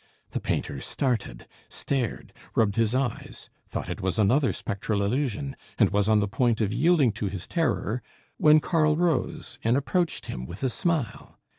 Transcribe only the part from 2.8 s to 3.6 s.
eyes,